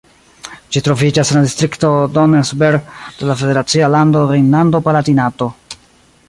Ĝi 0.75 0.81
troviĝas 0.85 1.29
en 1.33 1.37
la 1.39 1.43
distrikto 1.47 1.91
Donnersberg 2.15 2.89
de 3.19 3.29
la 3.33 3.37
federacia 3.43 3.91
lando 3.97 4.25
Rejnlando-Palatinato. 4.33 5.53